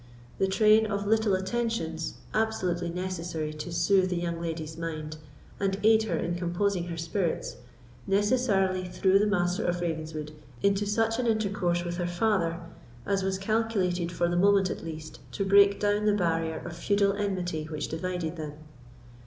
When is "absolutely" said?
2.33-2.89